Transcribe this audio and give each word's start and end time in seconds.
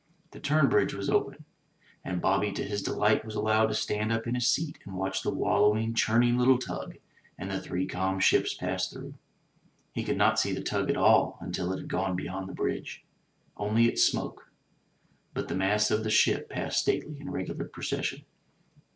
The 0.31 0.39
turn 0.39 0.67
bridge 0.67 0.95
was 0.95 1.11
open; 1.11 1.45
and 2.03 2.23
Bobby 2.23 2.51
to 2.53 2.63
his 2.63 2.81
delight 2.81 3.23
was 3.23 3.35
allowed 3.35 3.67
to 3.67 3.75
stand 3.75 4.11
up 4.11 4.25
in 4.25 4.33
his 4.33 4.47
seat 4.47 4.79
and 4.83 4.95
watch 4.95 5.21
the 5.21 5.29
wallowing, 5.29 5.93
churning 5.93 6.39
little 6.39 6.57
tug 6.57 6.95
and 7.37 7.51
the 7.51 7.61
three 7.61 7.85
calm 7.85 8.19
ships 8.19 8.55
pass 8.55 8.89
through. 8.91 9.13
He 9.93 10.03
could 10.03 10.17
not 10.17 10.39
see 10.39 10.53
the 10.53 10.63
tug 10.63 10.89
at 10.89 10.97
all 10.97 11.37
until 11.39 11.71
it 11.71 11.77
had 11.77 11.87
gone 11.87 12.15
beyond 12.15 12.49
the 12.49 12.55
bridge, 12.55 13.05
only 13.57 13.85
its 13.85 14.03
smoke; 14.03 14.49
but 15.35 15.49
the 15.49 15.55
masts 15.55 15.91
of 15.91 16.03
the 16.03 16.09
ship 16.09 16.49
passed 16.49 16.79
stately 16.79 17.19
in 17.21 17.29
regular 17.29 17.65
procession. 17.65 18.23